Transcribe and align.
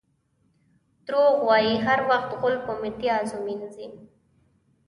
دروغ 1.05 1.35
وایي؛ 1.47 1.73
هر 1.85 1.99
وخت 2.09 2.29
غول 2.39 2.55
په 2.65 2.73
میتیازو 2.81 3.37
مینځي. 3.45 3.87